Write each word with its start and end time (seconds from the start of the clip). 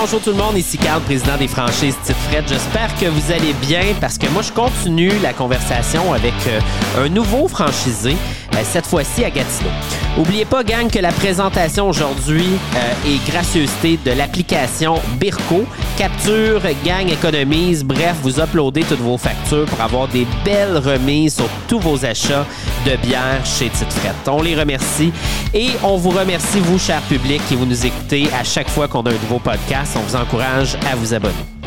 bonjour 0.00 0.22
tout 0.22 0.30
le 0.30 0.36
monde. 0.36 0.56
Ici 0.56 0.78
Carl, 0.78 1.02
président 1.02 1.36
des 1.36 1.46
franchises 1.46 1.94
Tite 2.04 2.16
Fred. 2.16 2.44
J'espère 2.48 2.88
que 2.98 3.04
vous 3.04 3.32
allez 3.32 3.52
bien 3.52 3.82
parce 4.00 4.16
que 4.16 4.26
moi, 4.28 4.40
je 4.40 4.50
continue 4.50 5.12
la 5.22 5.34
conversation 5.34 6.14
avec 6.14 6.32
euh, 6.46 7.04
un 7.04 7.10
nouveau 7.10 7.48
franchisé, 7.48 8.16
euh, 8.60 8.64
cette 8.64 8.86
fois-ci 8.86 9.24
à 9.24 9.30
Gatineau. 9.30 9.70
Oubliez 10.18 10.44
pas, 10.44 10.64
gang, 10.64 10.90
que 10.90 10.98
la 10.98 11.12
présentation 11.12 11.88
aujourd'hui 11.88 12.46
euh, 12.74 13.08
est 13.08 13.30
gracieuseté 13.30 13.98
de 14.04 14.12
l'application 14.12 14.94
Birko. 15.18 15.64
Capture, 15.96 16.60
gang, 16.84 17.08
économise, 17.10 17.84
bref, 17.84 18.16
vous 18.22 18.40
uploadez 18.40 18.82
toutes 18.82 19.00
vos 19.00 19.18
factures 19.18 19.66
pour 19.66 19.80
avoir 19.80 20.08
des 20.08 20.26
belles 20.44 20.78
remises 20.78 21.36
sur 21.36 21.48
tous 21.68 21.78
vos 21.78 22.04
achats 22.04 22.46
de 22.86 22.96
bière 22.96 23.44
chez 23.44 23.68
Tite 23.68 23.92
Fred. 23.92 24.14
On 24.26 24.42
les 24.42 24.58
remercie 24.58 25.12
et 25.54 25.70
on 25.82 25.96
vous 25.96 26.10
remercie, 26.10 26.60
vous, 26.60 26.78
cher 26.78 27.00
public, 27.02 27.40
qui 27.48 27.56
vous 27.56 27.66
nous 27.66 27.86
écoutez 27.86 28.28
à 28.38 28.44
chaque 28.44 28.68
fois 28.68 28.88
qu'on 28.88 29.02
a 29.02 29.10
un 29.10 29.14
nouveau 29.14 29.38
podcast. 29.38 29.96
On 29.96 30.00
vous 30.00 30.16
encourage 30.16 30.76
à 30.90 30.96
vous 30.96 31.14
abonner. 31.14 31.59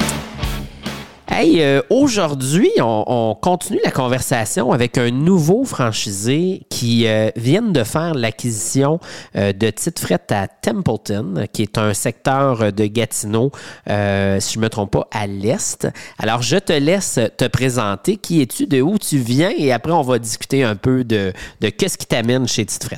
Hey, 1.25 1.61
euh, 1.61 1.81
aujourd'hui, 1.89 2.69
on, 2.79 3.03
on 3.07 3.35
continue 3.35 3.79
la 3.83 3.91
conversation 3.91 4.73
avec 4.73 4.97
un 4.97 5.09
nouveau 5.09 5.63
franchisé 5.63 6.63
qui 6.69 7.07
euh, 7.07 7.31
vient 7.37 7.61
de 7.61 7.83
faire 7.83 8.13
l'acquisition 8.13 8.99
euh, 9.35 9.53
de 9.53 9.69
Tite 9.69 9.99
Fret 9.99 10.27
à 10.31 10.49
Templeton, 10.49 11.47
qui 11.51 11.61
est 11.61 11.77
un 11.77 11.93
secteur 11.93 12.73
de 12.73 12.85
Gatineau, 12.85 13.51
si 13.85 13.91
je 13.91 14.57
ne 14.57 14.63
me 14.63 14.67
trompe 14.67 14.91
pas, 14.91 15.07
à 15.11 15.25
l'est. 15.25 15.87
Alors, 16.19 16.41
je 16.41 16.57
te 16.57 16.73
laisse 16.73 17.19
te 17.37 17.47
présenter. 17.47 18.17
Qui 18.17 18.41
es-tu, 18.41 18.67
de 18.67 18.81
où 18.81 18.97
tu 18.99 19.17
viens, 19.17 19.51
et 19.57 19.71
après, 19.71 19.93
on 19.93 20.01
va 20.01 20.19
discuter 20.19 20.63
un 20.63 20.75
peu 20.75 21.05
de, 21.05 21.31
de 21.61 21.69
qu'est-ce 21.69 21.97
qui 21.97 22.05
t'amène 22.05 22.47
chez 22.47 22.65
Tite 22.65 22.83
Fret. 22.83 22.97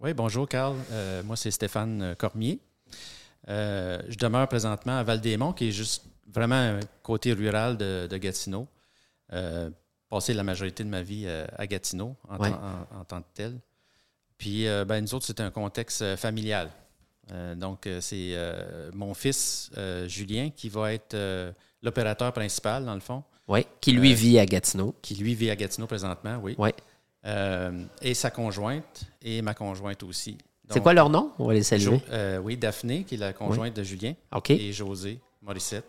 Oui, 0.00 0.12
bonjour 0.12 0.46
Carl. 0.46 0.76
Moi, 1.24 1.36
c'est 1.36 1.50
Stéphane 1.50 2.14
Cormier. 2.18 2.60
Je 3.48 4.16
demeure 4.18 4.46
présentement 4.46 4.98
à 4.98 5.02
Val-des-Monts, 5.02 5.54
qui 5.54 5.68
est 5.68 5.72
juste 5.72 6.04
vraiment 6.32 6.54
un 6.54 6.80
côté 7.02 7.32
rural 7.32 7.76
de, 7.76 8.06
de 8.10 8.16
Gatineau. 8.16 8.66
Euh, 9.32 9.70
passé 10.08 10.32
la 10.34 10.42
majorité 10.44 10.84
de 10.84 10.88
ma 10.88 11.02
vie 11.02 11.24
euh, 11.26 11.46
à 11.56 11.66
Gatineau 11.66 12.14
en, 12.28 12.36
Ouais. 12.38 12.50
tant, 12.50 12.56
en- 12.92 13.00
en 13.00 13.04
tant 13.04 13.20
que 13.22 13.28
tel. 13.34 13.58
Puis, 14.38 14.66
euh, 14.68 14.84
ben, 14.84 15.00
nous 15.02 15.14
autres, 15.14 15.26
c'est 15.26 15.40
un 15.40 15.50
contexte 15.50 16.02
euh, 16.02 16.16
familial. 16.16 16.70
Euh, 17.32 17.54
donc, 17.54 17.88
c'est 18.00 18.36
mon 18.92 19.14
fils, 19.14 19.70
Julien, 20.06 20.50
qui 20.54 20.68
va 20.68 20.92
être 20.92 21.16
l'opérateur 21.82 22.32
principal, 22.34 22.84
dans 22.84 22.92
le 22.94 23.00
fond, 23.00 23.24
Oui, 23.48 23.66
qui 23.80 23.92
lui 23.92 24.12
vit 24.14 24.38
à 24.38 24.44
Gatineau. 24.44 24.94
qui 25.00 25.14
lui 25.14 25.34
vit 25.34 25.50
à 25.50 25.56
Gatineau 25.56 25.86
présentement, 25.86 26.38
oui. 26.42 26.54
Oui. 26.58 26.70
Et 28.02 28.12
sa 28.14 28.30
conjointe, 28.30 29.04
et 29.22 29.40
ma 29.40 29.54
conjointe 29.54 30.02
aussi. 30.02 30.36
C'est 30.68 30.82
quoi 30.82 30.92
leur 30.92 31.08
nom? 31.08 31.32
On 31.38 31.46
va 31.46 31.54
les 31.54 31.62
saluer. 31.62 31.84
Jo- 31.84 32.40
oui, 32.42 32.58
Daphné, 32.58 33.04
qui 33.04 33.14
est 33.14 33.18
la 33.18 33.32
conjointe 33.32 33.74
de 33.74 33.82
Julien, 33.82 34.12
OK. 34.32 34.50
et 34.50 34.72
José 34.72 35.18
Morissette, 35.40 35.86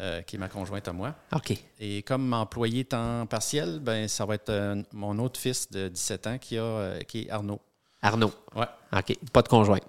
euh, 0.00 0.22
qui 0.22 0.36
est 0.36 0.38
ma 0.38 0.48
conjointe 0.48 0.88
à 0.88 0.92
moi. 0.92 1.14
OK. 1.34 1.52
Et 1.78 2.02
comme 2.02 2.32
employé 2.32 2.84
temps 2.84 3.26
partiel, 3.26 3.78
ben, 3.80 4.08
ça 4.08 4.24
va 4.24 4.36
être 4.36 4.48
euh, 4.48 4.82
mon 4.92 5.18
autre 5.18 5.38
fils 5.38 5.70
de 5.70 5.88
17 5.88 6.26
ans 6.26 6.38
qui, 6.38 6.56
a, 6.56 6.62
euh, 6.62 7.00
qui 7.00 7.22
est 7.22 7.30
Arnaud. 7.30 7.60
Arnaud. 8.00 8.32
Ouais. 8.56 8.66
OK. 8.96 9.16
Pas 9.32 9.42
de 9.42 9.48
conjoint. 9.48 9.80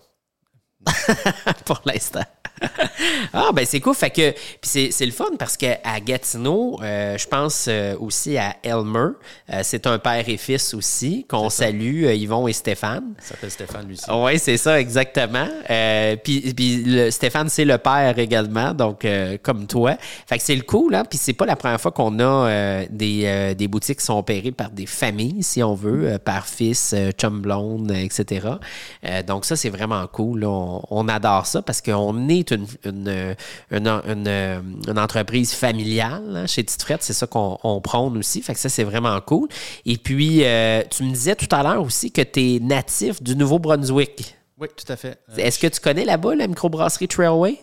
Pour 1.65 1.81
l'instant. 1.85 2.23
ah, 3.33 3.49
ben 3.53 3.65
c'est 3.65 3.79
cool. 3.79 3.95
Fait 3.95 4.09
que, 4.09 4.31
puis 4.31 4.59
c'est, 4.61 4.91
c'est 4.91 5.05
le 5.05 5.11
fun 5.11 5.31
parce 5.37 5.57
qu'à 5.57 5.99
Gatineau, 5.99 6.79
euh, 6.81 7.17
je 7.17 7.27
pense 7.27 7.65
euh, 7.67 7.95
aussi 7.99 8.37
à 8.37 8.55
Elmer. 8.63 9.09
Euh, 9.49 9.61
c'est 9.63 9.85
un 9.87 9.99
père 9.99 10.23
et 10.27 10.37
fils 10.37 10.73
aussi 10.73 11.25
qu'on 11.27 11.49
ça. 11.49 11.65
salue, 11.65 12.05
Yvon 12.05 12.47
et 12.47 12.53
Stéphane. 12.53 13.15
Il 13.19 13.25
s'appelle 13.25 13.51
Stéphane, 13.51 13.87
lui 13.87 13.93
aussi. 13.95 14.05
Oui, 14.09 14.39
c'est 14.39 14.57
ça, 14.57 14.79
exactement. 14.79 15.47
Puis 16.23 16.55
Stéphane, 17.09 17.49
c'est 17.49 17.65
le 17.65 17.77
père 17.77 18.17
également, 18.17 18.73
donc 18.73 19.05
comme 19.41 19.67
toi. 19.67 19.97
Fait 20.27 20.37
que 20.37 20.43
c'est 20.43 20.55
le 20.55 20.61
cool, 20.61 20.95
hein? 20.95 21.03
Puis 21.09 21.17
c'est 21.17 21.33
pas 21.33 21.45
la 21.45 21.55
première 21.55 21.81
fois 21.81 21.91
qu'on 21.91 22.19
a 22.19 22.85
des, 22.89 23.55
des 23.55 23.67
boutiques 23.67 23.99
qui 23.99 24.05
sont 24.05 24.17
opérées 24.17 24.51
par 24.51 24.69
des 24.69 24.85
familles, 24.85 25.43
si 25.43 25.61
on 25.63 25.73
veut, 25.73 26.17
par 26.19 26.47
fils, 26.47 26.95
chum 27.19 27.41
blonde, 27.41 27.91
euh, 27.91 27.95
etc. 27.95 28.47
Donc 29.27 29.45
ça, 29.45 29.55
c'est 29.55 29.69
vraiment 29.69 30.05
cool. 30.07 30.41
là. 30.41 30.49
On, 30.49 30.72
on 30.89 31.07
adore 31.07 31.45
ça 31.45 31.61
parce 31.61 31.81
qu'on 31.81 32.29
est 32.29 32.51
une, 32.51 32.65
une, 32.85 33.35
une, 33.71 33.87
une, 33.87 34.27
une 34.87 34.99
entreprise 34.99 35.53
familiale 35.53 36.35
hein, 36.35 36.47
chez 36.47 36.63
Tite. 36.63 36.83
C'est 36.99 37.13
ça 37.13 37.27
qu'on 37.27 37.57
on 37.63 37.81
prône 37.81 38.17
aussi. 38.17 38.41
Fait 38.41 38.53
que 38.53 38.59
ça, 38.59 38.69
c'est 38.69 38.83
vraiment 38.83 39.19
cool. 39.21 39.47
Et 39.85 39.97
puis, 39.97 40.43
euh, 40.43 40.83
tu 40.89 41.03
me 41.03 41.11
disais 41.11 41.35
tout 41.35 41.53
à 41.55 41.63
l'heure 41.63 41.81
aussi 41.81 42.11
que 42.11 42.21
tu 42.21 42.55
es 42.55 42.59
natif 42.59 43.21
du 43.21 43.35
Nouveau-Brunswick. 43.35 44.35
Oui, 44.59 44.67
tout 44.75 44.91
à 44.91 44.95
fait. 44.95 45.19
Euh, 45.31 45.37
Est-ce 45.37 45.59
que 45.59 45.67
tu 45.67 45.79
connais 45.79 46.05
là-bas 46.05 46.35
la 46.35 46.47
microbrasserie 46.47 47.07
Trailway? 47.07 47.59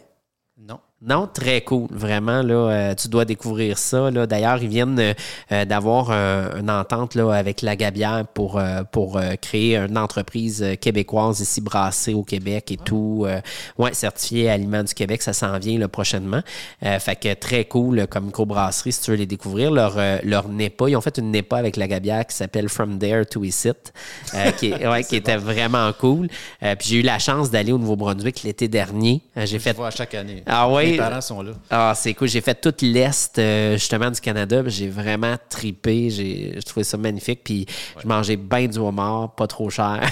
Non. 0.59 0.81
Non, 1.03 1.27
très 1.33 1.63
cool. 1.63 1.87
Vraiment, 1.91 2.43
là, 2.43 2.55
euh, 2.91 2.95
tu 2.95 3.09
dois 3.09 3.25
découvrir 3.25 3.79
ça. 3.79 4.11
Là. 4.11 4.27
D'ailleurs, 4.27 4.63
ils 4.63 4.69
viennent 4.69 5.15
euh, 5.51 5.65
d'avoir 5.65 6.11
un- 6.11 6.59
une 6.61 6.69
entente 6.69 7.15
là, 7.15 7.33
avec 7.33 7.63
la 7.63 7.75
Gabière 7.75 8.27
pour, 8.35 8.59
euh, 8.59 8.83
pour 8.85 9.19
créer 9.41 9.79
une 9.79 9.97
entreprise 9.97 10.63
québécoise 10.79 11.41
ici 11.41 11.63
brassée 11.63 12.13
au 12.13 12.23
Québec 12.23 12.71
et 12.71 12.77
tout. 12.77 13.25
Euh, 13.27 13.41
ouais, 13.79 13.95
certifié 13.95 14.51
Aliments 14.51 14.83
du 14.85 14.93
Québec, 14.93 15.23
ça 15.23 15.33
s'en 15.33 15.59
vient 15.59 15.79
là, 15.79 15.89
prochainement. 15.89 16.43
Euh, 16.85 16.99
fait 16.99 17.17
que 17.17 17.33
très 17.33 17.65
cool 17.65 18.07
comme 18.07 18.27
microbrasserie, 18.27 18.93
si 18.93 19.01
tu 19.01 19.11
veux 19.13 19.17
les 19.17 19.25
découvrir. 19.27 19.71
Leur, 19.71 19.95
euh, 19.97 20.19
leur 20.23 20.51
NEPA, 20.51 20.91
ils 20.91 20.97
ont 20.97 21.01
fait 21.01 21.17
une 21.17 21.31
NEPA 21.31 21.57
avec 21.57 21.77
la 21.79 21.89
Gabière 21.89 22.27
qui 22.27 22.37
s'appelle 22.37 22.69
From 22.69 22.99
There 22.99 23.25
to 23.25 23.43
It, 23.43 23.93
euh, 24.35 24.51
qui, 24.51 24.71
ouais, 24.75 25.03
qui 25.05 25.17
était 25.17 25.39
vraiment 25.39 25.91
cool. 25.95 26.29
Euh, 26.63 26.75
puis 26.77 26.89
j'ai 26.89 26.97
eu 26.99 27.03
la 27.03 27.19
chance 27.19 27.51
d'aller 27.51 27.73
au 27.73 27.79
Nouveau-Brunswick 27.79 28.43
l'été 28.43 28.69
dernier. 28.69 29.23
J'ai 29.35 29.47
Je 29.47 29.59
fait 29.59 29.73
vois 29.75 29.87
à 29.87 29.91
chaque 29.91 30.15
année. 30.15 30.43
Ah 30.45 30.69
oui? 30.69 30.90
Mes 30.93 30.97
parents 30.99 31.21
sont 31.21 31.43
là. 31.43 31.53
ah, 31.71 31.93
c'est 31.97 32.15
cool. 32.15 32.29
J'ai 32.29 32.41
fait 32.41 32.61
toute 32.61 32.83
l'Est, 32.83 33.39
euh, 33.39 33.75
justement, 33.75 34.11
du 34.11 34.21
Canada. 34.21 34.63
J'ai 34.67 34.89
vraiment 34.89 35.37
tripé. 35.49 36.11
J'ai 36.11 36.59
trouvé 36.67 36.85
ça 36.85 36.97
magnifique. 36.97 37.41
Puis 37.45 37.67
je 38.03 38.07
mangeais 38.07 38.37
bien 38.37 38.67
du 38.67 38.79
homard, 38.79 39.35
pas 39.35 39.47
trop 39.47 39.71
cher. 39.71 40.01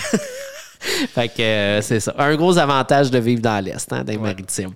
fait 0.81 1.29
que 1.29 1.43
euh, 1.43 1.83
c'est 1.83 2.01
ça. 2.01 2.15
Un 2.19 2.37
gros 2.37 2.57
avantage 2.59 3.11
de 3.11 3.19
vivre 3.19 3.43
dans 3.43 3.63
l'Est, 3.65 3.93
hein, 3.93 4.05
les 4.07 4.17
maritimes. 4.17 4.71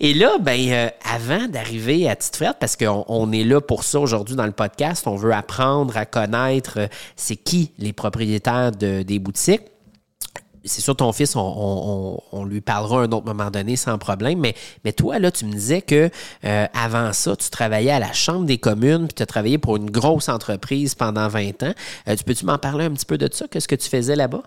Et 0.00 0.14
là, 0.14 0.38
ben, 0.40 0.58
euh, 0.70 0.88
avant 1.14 1.46
d'arriver 1.46 2.08
à 2.08 2.16
Tite 2.16 2.36
Frette, 2.36 2.56
parce 2.58 2.74
qu'on 2.76 3.04
on 3.08 3.30
est 3.32 3.44
là 3.44 3.60
pour 3.60 3.84
ça 3.84 4.00
aujourd'hui 4.00 4.34
dans 4.34 4.46
le 4.46 4.52
podcast, 4.52 5.06
on 5.06 5.16
veut 5.16 5.32
apprendre 5.32 5.96
à 5.96 6.06
connaître 6.06 6.88
c'est 7.16 7.36
qui 7.36 7.72
les 7.78 7.92
propriétaires 7.92 8.72
de- 8.72 9.02
des 9.02 9.18
boutiques 9.18 9.62
c'est 10.64 10.80
sûr, 10.80 10.94
ton 10.96 11.12
fils, 11.12 11.36
on, 11.36 11.40
on- 11.40 12.20
on- 12.32 12.44
lui 12.44 12.60
parlera 12.60 13.02
un 13.02 13.12
autre 13.12 13.26
moment 13.26 13.50
donné 13.50 13.76
sans 13.76 13.98
problème. 13.98 14.38
Mais, 14.40 14.54
mais 14.84 14.92
toi, 14.92 15.18
là, 15.18 15.30
tu 15.30 15.44
me 15.44 15.52
disais 15.52 15.82
que 15.82 16.10
euh, 16.44 16.66
avant 16.74 17.12
ça, 17.12 17.34
tu 17.36 17.50
travaillais 17.50 17.90
à 17.90 17.98
la 17.98 18.12
Chambre 18.12 18.44
des 18.46 18.58
communes, 18.58 19.06
puis 19.06 19.14
tu 19.14 19.22
as 19.22 19.26
travaillé 19.26 19.58
pour 19.58 19.76
une 19.76 19.90
grosse 19.90 20.28
entreprise 20.28 20.94
pendant 20.94 21.28
20 21.28 21.62
ans. 21.62 21.74
Euh, 22.08 22.16
tu 22.16 22.24
peux-tu 22.24 22.44
m'en 22.46 22.58
parler 22.58 22.84
un 22.84 22.90
petit 22.90 23.06
peu 23.06 23.18
de 23.18 23.28
ça? 23.32 23.46
Qu'est-ce 23.48 23.68
que 23.68 23.74
tu 23.76 23.88
faisais 23.88 24.16
là-bas? 24.16 24.42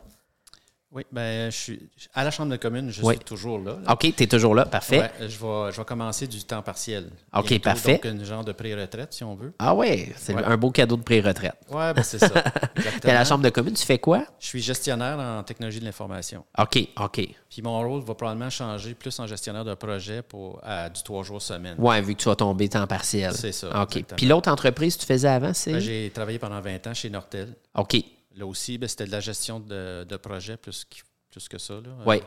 Oui, 0.95 1.03
ben, 1.11 1.51
je 1.51 1.55
suis 1.57 1.79
à 2.13 2.23
la 2.23 2.31
Chambre 2.31 2.51
de 2.51 2.55
commune, 2.55 2.89
je 2.89 3.01
Oui. 3.03 3.15
suis 3.15 3.25
toujours 3.25 3.59
là. 3.59 3.75
là. 3.85 3.91
OK, 3.93 4.13
tu 4.15 4.23
es 4.23 4.27
toujours 4.27 4.55
là. 4.55 4.65
Parfait. 4.65 4.99
Ouais, 5.01 5.11
je, 5.19 5.25
vais, 5.37 5.71
je 5.73 5.77
vais 5.77 5.83
commencer 5.85 6.25
du 6.25 6.41
temps 6.45 6.61
partiel. 6.61 7.09
OK, 7.33 7.47
Bientôt, 7.49 7.63
parfait. 7.63 7.99
Donc, 8.01 8.05
un 8.21 8.23
genre 8.23 8.45
de 8.45 8.53
pré-retraite, 8.53 9.11
si 9.13 9.23
on 9.25 9.35
veut. 9.35 9.53
Ah 9.59 9.75
ouais, 9.75 10.13
c'est 10.15 10.33
Ouais. 10.33 10.43
un 10.45 10.55
beau 10.55 10.71
cadeau 10.71 10.95
de 10.95 11.01
pré-retraite. 11.03 11.55
Oui, 11.69 11.83
ben, 11.93 12.01
c'est 12.03 12.19
ça. 12.19 12.31
À 13.03 13.13
la. 13.13 13.25
Chambre 13.25 13.43
de 13.43 13.49
communes, 13.49 13.73
tu 13.73 13.85
fais 13.85 13.99
quoi? 13.99 14.23
Je 14.39 14.47
suis 14.47 14.61
gestionnaire 14.61 15.19
en 15.19 15.43
technologie 15.43 15.79
de 15.81 15.85
l'information. 15.85 16.45
OK, 16.57 16.87
OK. 16.99 17.27
Puis 17.49 17.61
mon 17.61 17.77
rôle 17.81 18.01
va 18.03 18.13
probablement 18.15 18.49
changer 18.49 18.93
plus 18.93 19.19
en 19.19 19.27
gestionnaire 19.27 19.65
de 19.65 19.73
projet 19.73 20.21
pour 20.21 20.59
à 20.63 20.89
du 20.89 21.01
trois 21.03 21.23
jours 21.23 21.41
semaine. 21.41 21.75
Ouais, 21.77 22.01
vu 22.01 22.15
que 22.15 22.21
tu 22.21 22.29
vas 22.29 22.35
tomber 22.35 22.69
temps 22.69 22.85
partiel. 22.87 23.33
C'est 23.33 23.51
ça, 23.51 23.67
OK. 23.67 23.73
exactement. 23.97 24.15
Puis 24.17 24.25
l'autre 24.27 24.49
entreprise 24.51 24.95
que 24.95 25.01
tu 25.01 25.07
faisais 25.07 25.27
avant, 25.27 25.53
c'est? 25.53 25.73
Ben, 25.73 25.79
J'ai 25.79 26.11
travaillé 26.13 26.39
pendant 26.39 26.61
20 26.61 26.87
ans 26.87 26.93
chez 26.93 27.09
Nortel. 27.09 27.53
OK. 27.75 27.97
Là 28.37 28.45
aussi, 28.45 28.77
ben, 28.77 28.87
c'était 28.87 29.05
de 29.05 29.11
la 29.11 29.19
gestion 29.21 29.59
de, 29.59 30.03
de 30.03 30.17
projet 30.17 30.57
plus, 30.57 30.85
plus 31.31 31.47
que 31.47 31.57
ça. 31.57 31.75
Là. 31.75 31.89
Oui. 32.05 32.15
Ouais. 32.15 32.21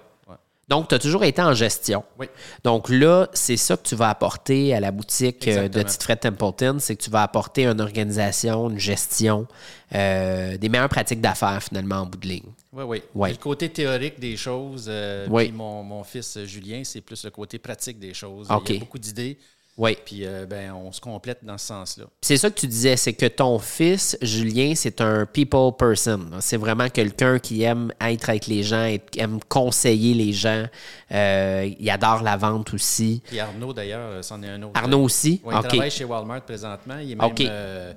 Donc, 0.69 0.89
tu 0.89 0.95
as 0.95 0.99
toujours 0.99 1.25
été 1.25 1.41
en 1.41 1.55
gestion. 1.55 2.05
Oui. 2.19 2.27
Donc 2.63 2.91
là, 2.91 3.29
c'est 3.33 3.57
ça 3.57 3.77
que 3.77 3.83
tu 3.89 3.95
vas 3.95 4.11
apporter 4.11 4.75
à 4.75 4.81
la 4.81 4.91
boutique 4.91 5.49
euh, 5.49 5.55
de 5.69 5.81
Exactement. 5.81 5.85
Tite 5.85 6.03
Fred 6.03 6.21
Templeton, 6.21 6.77
c'est 6.79 6.95
que 6.97 7.03
tu 7.03 7.09
vas 7.11 7.23
apporter 7.23 7.65
une 7.67 7.81
organisation, 7.81 8.69
une 8.69 8.79
gestion, 8.79 9.47
euh, 9.95 10.57
des 10.59 10.69
meilleures 10.69 10.91
pratiques 10.91 11.23
d'affaires 11.23 11.63
finalement 11.63 11.97
en 11.97 12.07
bout 12.07 12.19
de 12.19 12.29
ligne. 12.29 12.53
Oui, 12.73 13.03
oui. 13.15 13.31
Le 13.31 13.37
côté 13.37 13.71
théorique 13.71 14.21
des 14.21 14.37
choses, 14.37 14.87
euh, 14.89 15.27
Oui. 15.31 15.45
puis 15.45 15.53
mon, 15.53 15.83
mon 15.83 16.05
fils 16.05 16.37
euh, 16.37 16.45
Julien, 16.45 16.83
c'est 16.85 17.01
plus 17.01 17.25
le 17.25 17.31
côté 17.31 17.59
pratique 17.59 17.99
des 17.99 18.13
choses. 18.13 18.49
Il 18.69 18.75
y 18.75 18.77
a 18.77 18.81
beaucoup 18.81 18.99
d'idées, 18.99 19.39
Oui. 19.79 19.97
puis 20.05 20.27
euh, 20.27 20.45
ben, 20.45 20.73
on 20.73 20.91
se 20.93 21.01
complète 21.01 21.39
dans 21.43 21.57
ce 21.57 21.67
sens-là. 21.67 22.05
C'est 22.21 22.37
ça 22.37 22.51
que 22.51 22.59
tu 22.59 22.67
disais, 22.67 22.97
c'est 22.97 23.13
que 23.13 23.27
ton 23.27 23.59
fils, 23.61 24.19
Julien, 24.21 24.75
c'est 24.75 25.01
un 25.01 25.25
people 25.25 25.71
person. 25.79 26.31
C'est 26.41 26.57
vraiment 26.57 26.89
quelqu'un 26.89 27.39
qui 27.39 27.63
aime 27.63 27.93
être 28.01 28.29
avec 28.29 28.49
les 28.49 28.65
gens, 28.65 28.93
aime 29.17 29.39
conseiller 29.49 30.15
les 30.15 30.33
gens. 30.33 30.67
Euh, 31.13 31.71
il 31.79 31.91
adore 31.91 32.23
la 32.23 32.37
vente 32.37 32.75
aussi. 32.75 33.23
Puis 33.25 33.39
Arnaud, 33.39 33.73
d'ailleurs, 33.73 34.11
euh, 34.11 34.23
c'en 34.23 34.43
est 34.43 34.49
un 34.49 34.63
autre. 34.63 34.73
Arnaud 34.75 35.05
aussi? 35.05 35.41
Il 35.47 35.51
travaille 35.51 35.91
chez 35.91 36.05
Walmart 36.05 36.43
présentement. 36.43 36.99
Il 36.99 37.13
est 37.13 37.15
même, 37.15 37.25
OK. 37.25 37.41
euh, 37.41 37.93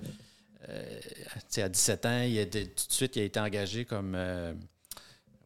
euh, 0.69 0.99
tu 1.01 1.41
sais, 1.49 1.63
à 1.63 1.69
17 1.69 2.05
ans, 2.05 2.21
il 2.21 2.39
a 2.39 2.45
tout 2.45 2.59
de 2.59 2.69
suite, 2.89 3.15
il 3.15 3.23
a 3.23 3.25
été 3.25 3.39
engagé 3.39 3.85
comme, 3.85 4.15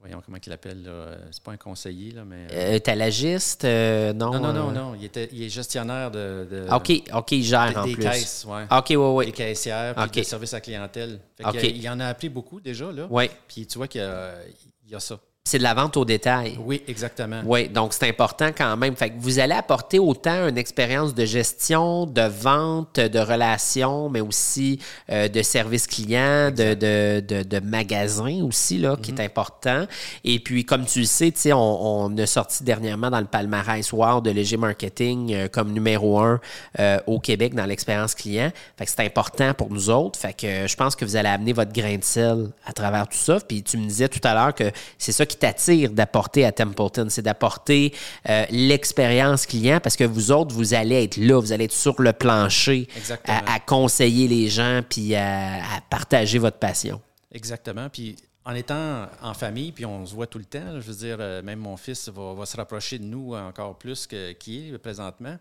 voyons 0.06 0.22
comment 0.24 0.38
il 0.46 0.52
appelle, 0.54 0.84
là. 0.84 1.18
C'est 1.32 1.42
pas 1.42 1.52
un 1.52 1.58
conseiller, 1.58 2.12
là, 2.12 2.24
mais. 2.26 2.48
Euh, 2.52 2.80
talagiste, 2.80 3.66
euh, 3.66 4.14
non? 4.14 4.32
non, 4.34 4.40
non, 4.40 4.54
non, 4.54 4.70
euh, 4.70 4.72
non. 4.72 4.96
Il, 4.96 5.06
était, 5.06 5.28
il 5.32 5.42
est 5.44 5.50
gestionnaire 5.50 6.12
de. 6.12 6.48
de- 6.50 6.68
OK, 6.72 6.92
OK, 7.14 7.32
il 7.32 7.44
gère 7.44 7.72
des, 7.72 7.78
en 7.78 7.86
des 7.86 7.94
plus. 7.94 8.04
caisses, 8.04 8.46
ouais. 8.48 8.64
OK, 8.70 8.86
oui, 8.90 8.96
oui. 8.96 9.26
Des 9.26 9.32
caissières, 9.32 9.96
puis 9.96 10.06
OK. 10.06 10.12
des 10.12 10.24
services 10.24 10.54
à 10.54 10.62
clientèle. 10.62 11.20
Fait 11.36 11.46
euh, 11.46 11.66
il 11.66 11.90
en 11.90 12.00
a 12.00 12.06
appris 12.08 12.30
beaucoup 12.30 12.60
déjà, 12.62 12.92
là. 12.92 13.08
Oui. 13.10 13.30
Puis 13.48 13.66
tu 13.66 13.78
vois 13.78 13.88
qu'il 13.88 14.02
y 14.02 14.96
a 14.96 15.00
ça. 15.00 15.20
C'est 15.48 15.60
de 15.60 15.64
la 15.64 15.76
vente 15.76 15.96
au 15.96 16.06
détail. 16.06 16.58
Oui, 16.60 16.82
exactement. 16.88 17.42
Oui, 17.46 17.70
donc 17.70 17.94
c'est 17.94 18.10
important 18.10 18.48
quand 18.48 18.76
même. 18.78 18.96
Fait 18.96 19.12
que 19.12 19.20
vous 19.20 19.38
allez 19.38 19.54
apporter 19.54 20.00
autant 20.00 20.48
une 20.48 20.58
expérience 20.58 21.14
de 21.14 21.24
gestion, 21.24 22.08
de 22.08 22.24
vente, 22.24 23.00
de 23.00 23.20
relations, 23.20 24.10
mais 24.10 24.22
aussi 24.22 24.80
euh, 25.12 25.28
de 25.28 25.44
service 25.44 25.86
client, 25.86 26.50
de, 26.50 26.74
de, 26.74 27.20
de, 27.20 27.44
de 27.44 27.60
magasin 27.60 28.42
aussi, 28.44 28.80
là, 28.80 28.98
qui 29.00 29.12
est 29.12 29.22
important. 29.22 29.86
Et 30.24 30.40
puis, 30.40 30.66
comme 30.66 30.84
tu 30.84 31.02
le 31.02 31.06
sais, 31.06 31.32
on, 31.54 32.06
on 32.06 32.18
a 32.18 32.26
sorti 32.26 32.64
dernièrement 32.64 33.12
dans 33.12 33.20
le 33.20 33.28
palmarès 33.28 33.94
Wow 33.94 34.22
de 34.22 34.32
Léger 34.32 34.58
Marketing 34.58 35.32
euh, 35.32 35.48
comme 35.48 35.74
numéro 35.74 36.20
un 36.20 36.40
euh, 36.80 36.98
au 37.06 37.20
Québec 37.20 37.54
dans 37.54 37.68
l'expérience 37.68 38.16
client. 38.16 38.52
Fait 38.78 38.86
que 38.86 38.90
c'est 38.92 39.06
important 39.06 39.54
pour 39.54 39.70
nous 39.70 39.92
autres. 39.92 40.18
Fait 40.18 40.34
que 40.34 40.66
je 40.68 40.76
pense 40.76 40.96
que 40.96 41.06
vous 41.06 41.18
allez 41.18 41.30
amener 41.30 41.54
votre 41.54 41.72
grain 41.72 41.98
de 41.98 42.04
sel 42.04 42.48
à 42.66 42.74
travers 42.74 43.08
tout 43.08 43.20
ça. 43.20 43.38
Puis 43.48 43.62
tu 43.62 43.78
me 43.78 43.86
disais 43.86 44.10
tout 44.10 44.28
à 44.28 44.34
l'heure 44.34 44.56
que 44.56 44.72
c'est 44.98 45.12
ça 45.12 45.24
qui 45.24 45.35
t'attire 45.36 45.92
d'apporter 45.92 46.46
à 46.46 46.52
Templeton, 46.52 47.08
c'est 47.10 47.22
d'apporter 47.22 47.94
euh, 48.30 48.46
l'expérience 48.50 49.46
client 49.46 49.80
parce 49.82 49.96
que 49.96 50.04
vous 50.04 50.32
autres, 50.32 50.54
vous 50.56 50.74
allez 50.74 51.04
être 51.04 51.18
là, 51.18 51.40
vous 51.40 51.52
allez 51.52 51.66
être 51.66 51.72
sur 51.72 52.02
le 52.02 52.14
plancher 52.14 52.88
à, 53.26 53.54
à 53.56 53.60
conseiller 53.60 54.28
les 54.28 54.48
gens 54.50 54.82
puis 54.90 55.16
à, 55.16 55.56
à 55.76 55.82
partager 55.90 56.40
votre 56.40 56.58
passion. 56.58 57.02
Exactement. 57.32 57.90
Puis 57.90 58.16
en 58.46 58.54
étant 58.54 59.08
en 59.22 59.34
famille, 59.34 59.72
puis 59.72 59.86
on 59.86 60.06
se 60.06 60.14
voit 60.14 60.28
tout 60.28 60.38
le 60.38 60.46
temps, 60.46 60.80
je 60.80 60.80
veux 60.92 60.94
dire, 60.94 61.18
euh, 61.20 61.42
même 61.42 61.60
mon 61.60 61.78
fils 61.78 62.10
va, 62.10 62.34
va 62.34 62.46
se 62.46 62.56
rapprocher 62.58 63.00
de 63.00 63.04
nous 63.06 63.34
encore 63.34 63.78
plus 63.78 64.06
que 64.08 64.34
qui 64.34 64.70
est 64.70 64.78
présentement. 64.78 65.36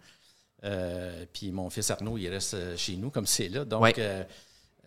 Euh, 0.64 1.26
puis 1.32 1.52
mon 1.52 1.68
fils 1.68 1.90
Arnaud, 1.90 2.16
il 2.16 2.28
reste 2.28 2.56
chez 2.78 2.96
nous 2.96 3.10
comme 3.10 3.26
c'est 3.26 3.48
là. 3.50 3.66
Donc, 3.66 3.82
Ouais. 3.82 3.94
euh, 3.98 4.22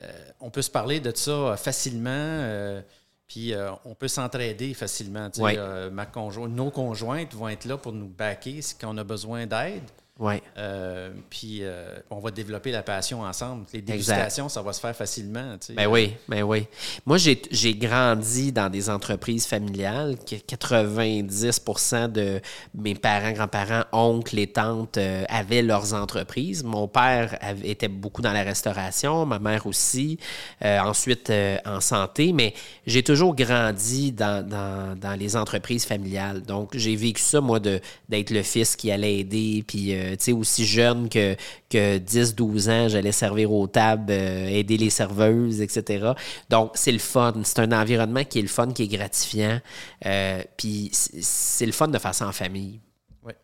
euh, 0.01 0.12
on 0.39 0.50
peut 0.50 0.63
se 0.63 0.71
parler 0.71 1.00
de 1.00 1.12
ça 1.15 1.56
facilement. 1.57 2.81
Puis 3.27 3.53
euh, 3.53 3.71
on 3.85 3.94
peut 3.94 4.07
s'entraider 4.07 4.74
facilement. 4.74 5.29
Euh, 5.39 5.89
ma 5.89 6.06
conjointe, 6.06 6.51
nos 6.51 6.71
conjointes 6.71 7.33
vont 7.33 7.50
être 7.50 7.65
là 7.65 7.77
pour 7.77 7.91
nous 7.91 8.07
backer 8.07 8.62
si 8.62 8.75
on 8.83 8.97
a 8.97 9.03
besoin 9.03 9.45
d'aide. 9.45 9.83
Oui. 10.19 10.35
Euh, 10.57 11.11
puis 11.29 11.59
euh, 11.61 11.95
on 12.09 12.19
va 12.19 12.31
développer 12.31 12.71
la 12.71 12.81
passion 12.81 13.21
ensemble. 13.21 13.65
Les 13.73 13.81
dégustations, 13.81 14.49
ça 14.49 14.61
va 14.63 14.73
se 14.73 14.79
faire 14.79 14.95
facilement. 14.95 15.57
tu 15.59 15.67
sais. 15.67 15.73
Ben 15.73 15.85
oui, 15.87 16.13
ben 16.27 16.41
oui. 16.43 16.65
Moi, 17.05 17.17
j'ai 17.17 17.39
j'ai 17.51 17.75
grandi 17.75 18.51
dans 18.51 18.69
des 18.69 18.89
entreprises 18.89 19.45
familiales 19.45 20.17
que 20.27 20.35
90 20.35 21.61
de 22.09 22.41
mes 22.75 22.95
parents, 22.95 23.31
grands-parents, 23.31 23.83
oncles 23.91 24.39
et 24.39 24.47
tantes 24.47 24.97
euh, 24.97 25.23
avaient 25.29 25.61
leurs 25.61 25.93
entreprises. 25.93 26.63
Mon 26.63 26.87
père 26.87 27.37
avait- 27.41 27.69
était 27.69 27.87
beaucoup 27.87 28.21
dans 28.21 28.33
la 28.33 28.43
restauration, 28.43 29.25
ma 29.25 29.39
mère 29.39 29.67
aussi, 29.67 30.17
ensuite 30.61 31.31
en 31.65 31.79
santé, 31.81 32.33
mais 32.33 32.53
j'ai 32.85 33.03
toujours 33.03 33.35
grandi 33.35 34.11
dans, 34.11 34.45
dans, 34.47 34.97
dans 34.99 35.13
les 35.13 35.35
entreprises 35.35 35.85
familiales. 35.85 36.41
Donc, 36.41 36.71
j'ai 36.75 36.95
vécu 36.95 37.21
ça, 37.21 37.41
moi, 37.41 37.59
d'être 37.59 38.31
le 38.31 38.41
fils 38.43 38.75
qui 38.75 38.91
allait 38.91 39.19
aider, 39.19 39.63
puis, 39.67 39.93
euh, 40.07 40.12
tu 40.12 40.25
sais, 40.25 40.31
aussi 40.31 40.65
jeune 40.65 41.09
que, 41.09 41.36
que 41.69 41.98
10-12 41.98 42.69
ans, 42.69 42.89
j'allais 42.89 43.12
servir 43.12 43.51
aux 43.51 43.68
tables, 43.68 44.12
euh, 44.12 44.48
aider 44.48 44.77
les 44.77 44.89
serveuses, 44.89 45.62
etc. 45.62 46.12
Donc, 46.50 46.71
c'est 46.75 46.92
le 46.92 47.00
fun. 47.00 47.33
C'est 47.44 47.59
un 47.59 47.71
environnement 47.71 48.24
qui 48.24 48.39
est 48.39 48.44
le 48.44 48.48
fun, 48.48 48.71
qui 48.71 48.83
est 48.83 48.88
gratifiant. 48.88 49.59
Euh, 50.06 50.42
puis, 50.57 50.89
c'est 50.94 51.65
le 51.65 51.71
fun 51.71 51.88
de 51.88 51.98
faire 51.98 52.15
ça 52.15 52.27
en 52.27 52.31
famille. 52.31 52.80
Ouais. 53.24 53.36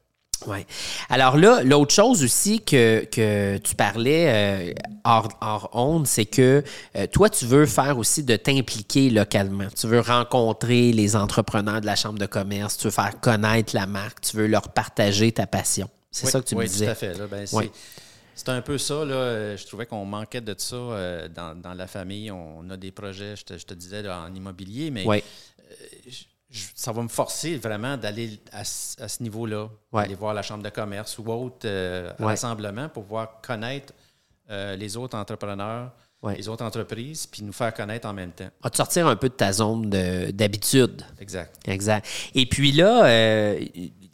Oui. 0.47 0.65
Alors 1.09 1.37
là, 1.37 1.63
l'autre 1.63 1.93
chose 1.93 2.23
aussi 2.23 2.61
que, 2.61 3.05
que 3.11 3.57
tu 3.57 3.75
parlais 3.75 4.75
hors, 5.05 5.29
hors 5.41 5.69
onde, 5.73 6.05
c'est 6.05 6.25
que 6.25 6.63
toi, 7.11 7.29
tu 7.29 7.45
veux 7.45 7.65
faire 7.65 7.97
aussi 7.97 8.23
de 8.23 8.35
t'impliquer 8.35 9.09
localement. 9.09 9.67
Tu 9.75 9.87
veux 9.87 10.01
rencontrer 10.01 10.91
les 10.91 11.15
entrepreneurs 11.15 11.81
de 11.81 11.85
la 11.85 11.95
Chambre 11.95 12.19
de 12.19 12.25
commerce, 12.25 12.77
tu 12.77 12.85
veux 12.85 12.91
faire 12.91 13.19
connaître 13.21 13.73
la 13.75 13.85
marque, 13.85 14.21
tu 14.21 14.37
veux 14.37 14.47
leur 14.47 14.69
partager 14.69 15.31
ta 15.31 15.47
passion. 15.47 15.89
C'est 16.15 16.25
Oui, 16.27 16.31
ça 16.31 16.39
que 16.41 16.45
tu 16.45 16.55
oui, 16.55 16.63
me 16.65 16.69
disais. 16.69 16.85
tout 16.85 16.91
à 16.91 16.95
fait. 16.95 17.13
là. 17.17 17.25
Ben, 17.27 17.45
c'est, 17.47 17.55
Oui. 17.57 17.71
c'est 18.35 18.49
un 18.49 18.61
peu 18.61 18.77
ça. 18.77 19.03
Là. 19.03 19.15
Euh, 19.15 19.57
Je 19.57 19.65
trouvais 19.65 19.85
qu'on 19.87 20.05
manquait 20.05 20.41
de 20.41 20.53
ça 20.57 20.75
euh, 20.75 21.27
dans, 21.27 21.59
dans 21.59 21.73
la 21.73 21.87
famille. 21.87 22.29
On 22.31 22.69
a 22.69 22.77
des 22.77 22.91
projets, 22.91 23.35
je 23.35 23.43
te, 23.43 23.57
je 23.57 23.65
te 23.65 23.73
disais, 23.73 24.01
là, 24.03 24.21
en 24.21 24.33
immobilier, 24.33 24.91
mais 24.91 25.03
Oui, 25.07 25.23
je- 26.07 26.23
je- 26.51 26.65
ça 26.75 26.91
va 26.91 27.01
me 27.01 27.07
forcer 27.07 27.57
vraiment 27.57 27.97
d'aller 27.97 28.39
à, 28.51 28.63
ce- 28.63 29.01
à 29.01 29.07
ce 29.07 29.23
niveau-là, 29.23 29.69
aller 29.93 30.13
voir 30.13 30.35
la 30.35 30.43
chambre 30.43 30.61
de 30.63 30.69
commerce 30.69 31.17
ou 31.17 31.27
autre 31.31 31.65
euh, 31.65 32.13
rassemblement 32.19 32.89
pour 32.89 33.03
pouvoir 33.03 33.41
connaître 33.41 33.91
euh, 34.51 34.75
les 34.75 34.95
autres 34.97 35.17
entrepreneurs, 35.17 35.91
Ouais. 36.21 36.35
les 36.37 36.47
autres 36.47 36.63
entreprises, 36.63 37.25
puis 37.27 37.43
nous 37.43 37.51
faire 37.51 37.73
connaître 37.73 38.07
en 38.07 38.13
même 38.13 38.31
temps. 38.31 38.49
à 38.61 38.69
te 38.69 38.77
sortir 38.77 39.07
un 39.07 39.15
peu 39.17 39.27
de 39.29 39.33
ta 39.33 39.51
zone 39.51 39.89
de- 39.89 40.31
d'habitude? 40.31 41.01
Exact. 41.19 41.57
Exact. 41.67 42.05
Et 42.35 42.45
puis 42.45 42.71
là, 42.71 43.05
euh, 43.05 43.65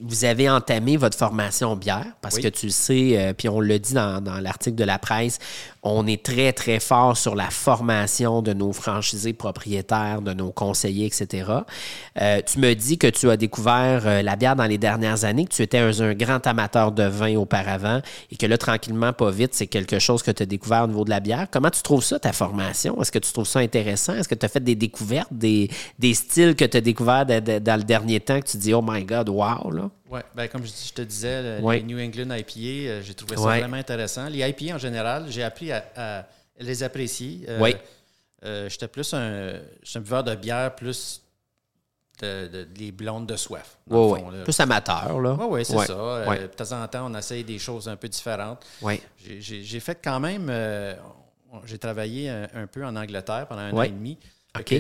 vous 0.01 0.24
avez 0.25 0.50
entamé 0.50 0.96
votre 0.98 1.18
formation 1.18 1.75
bière 1.75 2.06
parce 2.22 2.36
Oui. 2.36 2.44
que 2.44 2.48
tu 2.48 2.68
le 2.68 2.72
sais, 2.72 3.18
euh, 3.18 3.34
puis 3.34 3.50
on 3.50 3.60
le 3.60 3.80
dit 3.80 3.94
dans, 3.94 4.24
dans 4.24 4.40
l'article 4.40 4.75
de 4.78 4.84
la 4.86 4.98
presse, 4.98 5.40
on 5.83 6.05
est 6.07 6.23
très, 6.23 6.51
très 6.53 6.79
fort 6.79 7.15
sur 7.15 7.35
la 7.35 7.49
formation 7.49 8.41
de 8.41 8.53
nos 8.53 8.73
franchisés 8.73 9.33
propriétaires, 9.33 10.21
de 10.21 10.33
nos 10.33 10.51
conseillers, 10.51 11.05
etc. 11.05 11.51
Euh, 12.21 12.41
tu 12.45 12.59
me 12.59 12.73
dis 12.73 12.97
que 12.97 13.07
tu 13.07 13.29
as 13.29 13.37
découvert 13.37 14.01
euh, 14.05 14.21
la 14.21 14.35
bière 14.35 14.55
dans 14.55 14.65
les 14.65 14.77
dernières 14.77 15.23
années, 15.23 15.45
que 15.45 15.53
tu 15.53 15.61
étais 15.61 15.77
un, 15.77 16.13
grand 16.13 16.45
amateur 16.47 16.91
de 16.91 17.03
vin 17.03 17.35
auparavant 17.35 18.01
et 18.31 18.35
que 18.35 18.45
là, 18.45 18.57
tranquillement, 18.57 19.13
pas 19.13 19.31
vite, 19.31 19.53
c'est 19.53 19.67
quelque 19.67 19.99
chose 19.99 20.21
que 20.21 20.31
tu 20.31 20.43
as 20.43 20.45
découvert 20.45 20.83
au 20.83 20.87
niveau 20.87 21.05
de 21.05 21.09
la 21.09 21.19
bière. 21.19 21.47
Comment 21.49 21.69
tu 21.69 21.81
trouves 21.81 22.03
ça, 22.03 22.19
ta 22.19 22.33
formation? 22.33 23.01
Est-ce 23.01 23.11
que 23.11 23.19
tu 23.19 23.31
trouves 23.31 23.47
ça 23.47 23.59
intéressant? 23.59 24.15
Est-ce 24.15 24.27
que 24.27 24.35
tu 24.35 24.45
as 24.45 24.49
fait 24.49 24.63
des 24.63 24.75
découvertes, 24.75 25.31
des, 25.31 25.69
des 25.97 26.13
styles 26.13 26.55
que 26.55 26.65
tu 26.65 26.77
as 26.77 26.81
découverts 26.81 27.25
dans 27.25 27.79
le 27.79 27.83
dernier 27.83 28.19
temps 28.19 28.39
que 28.39 28.47
tu 28.47 28.57
dis, 28.57 28.73
oh 28.73 28.83
my 28.85 29.03
God, 29.05 29.29
wow, 29.29 29.71
là? 29.71 29.89
Oui, 30.09 30.19
ben, 30.35 30.47
comme 30.47 30.65
je, 30.65 30.71
je 30.71 30.94
te 30.94 31.01
disais, 31.03 31.59
Ouais. 31.61 31.77
les 31.77 31.83
New 31.83 32.00
England 32.00 32.33
IPA, 32.35 32.59
euh, 32.89 33.01
j'ai 33.03 33.13
trouvé 33.13 33.35
ça 33.35 33.44
Ouais. 33.44 33.59
vraiment 33.59 33.77
intéressant. 33.77 34.27
Les 34.27 34.39
IPA 34.47 34.75
en 34.75 34.77
général, 34.79 35.25
j'ai 35.29 35.44
appris 35.44 35.71
à, 35.71 35.85
à 35.95 36.25
les 36.59 36.81
apprécier. 36.83 37.45
Euh, 37.47 37.59
Ouais. 37.59 37.79
euh, 38.44 38.67
J'étais 38.69 38.88
plus 38.88 39.13
un, 39.13 39.53
un 39.95 40.00
buveur 40.00 40.23
de 40.23 40.33
bière, 40.35 40.75
plus 40.75 41.21
de, 42.21 42.47
de- 42.47 42.67
les 42.77 42.91
blondes 42.91 43.27
de 43.27 43.35
soif. 43.35 43.77
Oui, 43.88 43.95
le 43.97 44.17
fond, 44.19 44.29
oui. 44.31 44.38
là. 44.39 44.43
Plus 44.43 44.60
amateur, 44.60 45.22
là. 45.22 45.38
Oui, 45.39 45.45
oui, 45.51 45.65
c'est 45.65 45.75
Ouais. 45.75 45.86
ça. 45.86 45.93
Euh. 45.93 46.41
De 46.41 46.48
temps 46.48 46.72
en 46.84 46.88
temps, 46.88 47.10
on 47.10 47.15
essaye 47.17 47.43
des 47.43 47.60
choses 47.60 47.88
un 47.88 47.95
peu 47.95 48.10
différentes. 48.10 48.65
Oui. 48.81 49.00
J'ai- 49.39 49.79
fait 49.79 50.00
quand 50.03 50.19
même. 50.19 50.51
j'ai 51.65 51.77
travaillé 51.79 52.29
un, 52.29 52.48
un 52.55 52.67
peu 52.67 52.86
en 52.86 52.95
Angleterre 52.95 53.45
pendant 53.48 53.62
un 53.62 53.74
an 53.74 53.81
et 53.84 53.89
demi. 53.89 54.17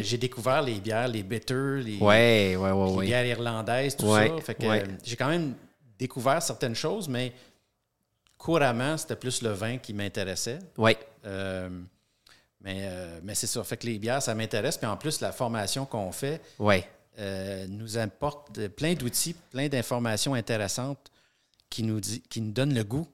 J'ai 0.01 0.17
découvert 0.17 0.61
les 0.61 0.79
bières, 0.79 1.07
les 1.07 1.23
bitters, 1.23 1.83
les, 1.83 1.97
bières 3.01 3.25
irlandaises, 3.25 3.95
tout 3.95 4.13
ça. 4.13 4.27
Fait 4.41 4.55
que 4.55 4.65
ouais. 4.65 4.83
euh, 4.83 4.91
j'ai 5.03 5.15
quand 5.15 5.29
même 5.29 5.53
découvert 5.97 6.41
certaines 6.41 6.75
choses, 6.75 7.07
mais 7.07 7.33
couramment, 8.39 8.97
c'était 8.97 9.17
plus 9.17 9.43
le 9.43 9.51
vin 9.51 9.77
qui 9.77 9.93
m'intéressait. 9.93 10.59
Oui. 10.77 10.95
Euh, 11.25 11.69
mais 12.61 12.79
euh, 12.83 13.19
mais 13.23 13.35
c'est 13.35 13.47
ça. 13.47 13.63
Fait 13.63 13.77
que 13.77 13.85
les 13.85 13.99
bières, 13.99 14.23
ça 14.23 14.33
m'intéresse. 14.33 14.77
Puis 14.77 14.87
en 14.87 14.97
plus, 14.97 15.21
la 15.21 15.31
formation 15.31 15.85
qu'on 15.85 16.11
fait 16.11 16.41
euh, 17.19 17.67
nous 17.67 17.97
apporte 17.97 18.67
plein 18.69 18.93
d'outils, 18.93 19.35
plein 19.51 19.67
d'informations 19.67 20.33
intéressantes 20.33 21.11
qui 21.69 21.83
nous, 21.83 21.99
dit, 21.99 22.21
qui 22.21 22.41
nous 22.41 22.51
donnent 22.51 22.73
le 22.73 22.83
goût 22.83 23.07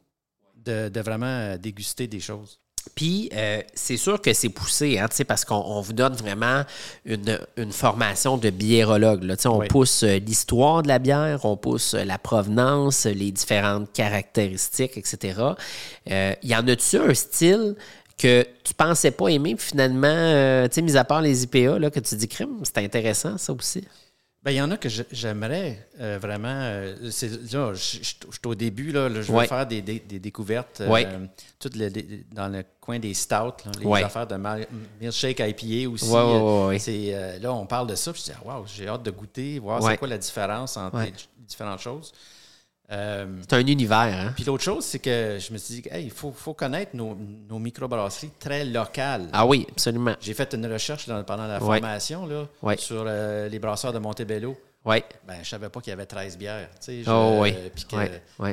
de, 0.55 0.89
de 0.89 0.99
vraiment 1.01 1.57
déguster 1.57 2.07
des 2.07 2.19
choses. 2.21 2.59
Puis, 2.93 3.29
euh, 3.33 3.61
c'est 3.73 3.97
sûr 3.97 4.21
que 4.21 4.31
c'est 4.33 4.49
poussé, 4.49 4.99
hein, 4.99 5.07
parce 5.27 5.43
qu'on 5.43 5.55
on 5.55 5.81
vous 5.81 5.93
donne 5.93 6.13
vraiment 6.13 6.63
une, 7.05 7.39
une 7.57 7.71
formation 7.71 8.37
de 8.37 8.49
biérologue. 8.49 9.23
Là, 9.23 9.35
on 9.45 9.59
Oui. 9.59 9.67
pousse 9.67 10.03
euh, 10.03 10.19
l'histoire 10.19 10.83
de 10.83 10.87
la 10.87 10.99
bière, 10.99 11.43
on 11.45 11.57
pousse 11.57 11.93
euh, 11.95 12.03
la 12.03 12.17
provenance, 12.17 13.05
les 13.05 13.31
différentes 13.31 13.91
caractéristiques, 13.91 14.97
etc. 14.97 15.41
Euh, 16.11 16.33
y 16.43 16.55
en 16.55 16.67
a-tu 16.67 16.97
un 16.97 17.13
style 17.13 17.75
que 18.17 18.45
tu 18.63 18.73
pensais 18.73 19.11
pas 19.11 19.27
aimer, 19.27 19.55
puis 19.55 19.67
finalement, 19.67 20.07
euh, 20.07 20.67
tu 20.69 20.75
sais, 20.75 20.81
mis 20.81 20.95
à 20.95 21.03
part 21.03 21.21
les 21.21 21.43
IPA, 21.43 21.79
là, 21.79 21.89
que 21.89 21.99
tu 21.99 22.15
dis 22.15 22.27
crime, 22.29 22.59
c'est 22.63 22.77
intéressant, 22.77 23.37
ça 23.37 23.51
aussi? 23.51 23.83
Ben, 24.45 24.51
il 24.51 24.57
y 24.57 24.61
en 24.61 24.69
a 24.69 24.77
que 24.77 24.87
j'aimerais 25.11 25.87
euh, 25.99 26.19
vraiment. 26.21 26.47
euh, 26.51 27.09
c'est, 27.09 27.51
là, 27.51 27.73
je 27.73 27.79
suis 27.79 28.15
au 28.45 28.53
début, 28.53 28.91
là, 28.91 29.09
là, 29.09 29.23
je 29.23 29.31
Ouais. 29.31 29.47
faire 29.47 29.65
des, 29.65 29.81
des- 29.81 29.99
des 29.99 30.19
découvertes 30.19 30.81
euh, 30.81 30.87
Ouais. 30.87 31.07
toutes 31.59 31.75
les- 31.75 31.89
les- 31.89 32.23
dans 32.31 32.47
le 32.47 32.63
coin 32.79 32.99
des 32.99 33.15
stouts, 33.15 33.33
là, 33.33 33.53
les 33.79 33.85
Ouais. 33.87 34.03
affaires 34.03 34.27
de 34.27 34.37
milkshake 35.01 35.39
IPA 35.39 35.89
aussi. 35.89 36.05
Ouais, 36.11 36.21
ouais, 36.21 36.65
ouais, 36.67 36.75
euh, 36.75 36.77
c'est, 36.77 37.39
là, 37.39 37.53
on 37.53 37.65
parle 37.65 37.87
de 37.87 37.95
ça, 37.95 38.13
puis 38.13 38.21
je 38.23 38.31
dis, 38.33 38.37
wow, 38.45 38.63
j'ai 38.67 38.87
hâte 38.87 39.01
de 39.01 39.09
goûter, 39.09 39.57
voir 39.57 39.81
c'est 39.81 39.97
quoi 39.97 40.07
la 40.07 40.19
différence 40.19 40.77
entre 40.77 40.99
les 40.99 41.13
différentes 41.47 41.79
choses. 41.81 42.13
Euh, 42.91 43.25
C'est 43.41 43.55
un 43.55 43.65
univers, 43.65 43.97
hein? 43.97 44.31
puis 44.35 44.43
l'autre 44.43 44.63
chose, 44.63 44.85
c'est 44.85 44.99
que 44.99 45.37
je 45.39 45.51
me 45.53 45.57
suis 45.57 45.81
dit, 45.81 45.89
hey, 45.89 46.03
il 46.05 46.11
faut, 46.11 46.31
faut 46.31 46.53
connaître 46.53 46.95
nos, 46.95 47.17
nos 47.49 47.57
microbrasseries 47.57 48.29
très 48.39 48.63
locales. 48.63 49.27
Ah 49.33 49.45
oui, 49.47 49.65
absolument. 49.71 50.13
J'ai 50.21 50.35
fait 50.35 50.53
une 50.53 50.71
recherche 50.71 51.07
dans- 51.07 51.23
pendant 51.23 51.47
la 51.47 51.55
Ouais. 51.55 51.79
formation 51.79 52.27
là, 52.27 52.45
Ouais. 52.61 52.77
sur 52.77 53.03
euh, 53.07 53.49
les 53.49 53.57
brasseurs 53.57 53.91
de 53.91 53.97
Montebello. 53.99 54.55
Oui. 54.85 54.97
Ben, 55.27 55.35
je 55.41 55.49
savais 55.49 55.69
pas 55.69 55.81
qu'il 55.81 55.89
y 55.89 55.93
avait 55.93 56.05
13 56.05 56.37
bières. 56.37 56.69
tu 56.79 56.85
sais, 56.85 57.03
je- 57.03 57.09
Oh 57.09 57.39
oui. 57.41 57.53
que- 57.89 57.95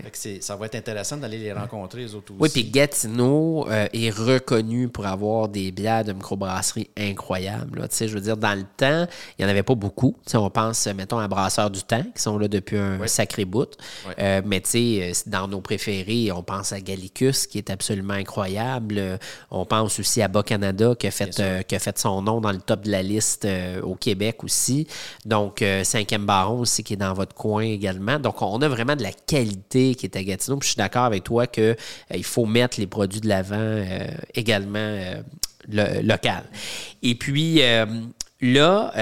fait 0.00 0.10
que 0.10 0.16
c'est- 0.18 0.42
ça 0.42 0.56
va 0.56 0.66
être 0.66 0.74
intéressant 0.76 1.16
d'aller 1.18 1.36
les 1.38 1.52
rencontrer, 1.52 2.00
les 2.00 2.14
autres 2.14 2.32
Oui, 2.32 2.46
aussi. 2.48 2.62
puis 2.62 2.70
Gatineau 2.70 3.66
euh, 3.68 3.86
est 3.92 4.10
reconnu 4.10 4.88
pour 4.88 5.06
avoir 5.06 5.48
des 5.48 5.70
bières 5.70 6.04
de 6.04 6.12
microbrasserie 6.12 6.88
incroyables. 6.96 7.80
là. 7.80 7.88
Tu 7.88 7.96
sais, 7.96 8.08
Je 8.08 8.14
veux 8.14 8.20
dire, 8.20 8.36
dans 8.36 8.54
le 8.54 8.64
temps, 8.76 9.06
il 9.38 9.44
n'y 9.44 9.46
en 9.46 9.48
avait 9.48 9.62
pas 9.62 9.74
beaucoup. 9.74 10.16
Tu 10.24 10.30
sais, 10.32 10.36
on 10.38 10.48
pense, 10.50 10.86
euh, 10.86 10.94
mettons, 10.94 11.18
à 11.18 11.28
Brasseurs 11.28 11.70
du 11.70 11.82
Temps, 11.82 12.02
qui 12.14 12.22
sont 12.22 12.38
là 12.38 12.48
depuis 12.48 12.76
un 12.78 13.06
sacré 13.06 13.44
bout. 13.44 13.76
Euh, 14.18 14.40
mais 14.44 14.60
tu 14.60 14.70
sais, 14.70 15.10
euh, 15.10 15.12
dans 15.26 15.48
nos 15.48 15.60
préférés, 15.60 16.30
on 16.32 16.42
pense 16.42 16.72
à 16.72 16.80
Gallicus, 16.80 17.46
qui 17.46 17.58
est 17.58 17.70
absolument 17.70 18.14
incroyable. 18.14 18.96
Euh, 18.98 19.18
On 19.50 19.66
pense 19.66 19.98
aussi 20.00 20.22
à 20.22 20.28
Bas-Canada, 20.28 20.94
qui, 20.98 21.06
a 21.06 21.10
fait, 21.10 21.38
euh, 21.40 21.62
qui 21.62 21.74
a 21.74 21.78
fait 21.78 21.98
son 21.98 22.22
nom 22.22 22.40
dans 22.40 22.52
le 22.52 22.58
top 22.60 22.82
de 22.82 22.90
la 22.90 23.02
liste 23.02 23.44
euh, 23.44 23.80
au 23.82 23.94
Québec 23.94 24.42
aussi. 24.44 24.86
Donc, 25.26 25.60
euh, 25.62 25.84
Baron 26.22 26.60
aussi, 26.60 26.82
qui 26.82 26.94
est 26.94 26.96
dans 26.96 27.14
votre 27.14 27.34
coin 27.34 27.62
également. 27.62 28.18
Donc, 28.18 28.42
on 28.42 28.60
a 28.62 28.68
vraiment 28.68 28.96
de 28.96 29.02
la 29.02 29.12
qualité 29.12 29.94
qui 29.94 30.06
est 30.06 30.16
à 30.16 30.22
Gatineau. 30.22 30.56
Puis 30.56 30.68
je 30.68 30.72
suis 30.72 30.78
d'accord 30.78 31.04
avec 31.04 31.24
toi 31.24 31.46
que 31.46 31.60
euh, 31.60 32.22
faut 32.22 32.46
mettre 32.46 32.80
les 32.80 32.86
produits 32.86 33.20
de 33.20 33.28
l'avant 33.28 33.56
euh, 33.58 34.06
également 34.34 34.78
euh, 34.78 35.22
lo- 35.68 36.02
local. 36.02 36.44
Et 37.02 37.14
puis, 37.14 37.60
là, 38.40 38.92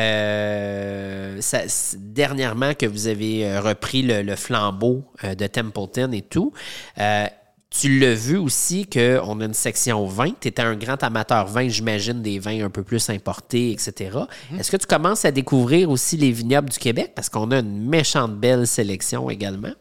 dernièrement 1.98 2.74
que 2.74 2.86
vous 2.86 3.06
avez 3.06 3.58
repris 3.58 4.02
le, 4.02 4.34
flambeau 4.36 5.04
de 5.22 5.46
Templeton 5.46 6.12
et 6.12 6.22
tout, 6.22 6.52
tu 7.70 8.00
l'as 8.00 8.14
vu 8.14 8.36
aussi 8.36 8.86
qu'on 8.88 9.40
a 9.40 9.44
une 9.44 9.54
section 9.54 10.04
vin. 10.06 10.32
Tu 10.40 10.48
étais 10.48 10.62
un 10.62 10.74
grand 10.74 11.00
amateur 11.04 11.46
vin, 11.46 11.68
j'imagine, 11.68 12.20
des 12.20 12.38
vins 12.40 12.64
un 12.64 12.70
peu 12.70 12.82
plus 12.82 13.08
importés, 13.10 13.70
etc. 13.70 14.18
Est-ce 14.58 14.70
que 14.72 14.76
tu 14.76 14.86
commences 14.86 15.24
à 15.24 15.30
découvrir 15.30 15.88
aussi 15.88 16.16
les 16.16 16.32
vignobles 16.32 16.70
du 16.70 16.78
Québec? 16.78 17.12
Parce 17.14 17.28
qu'on 17.28 17.50
a 17.52 17.60
une 17.60 17.88
méchante 17.88 18.36
belle 18.38 18.66
sélection 18.66 19.30
également. 19.30 19.72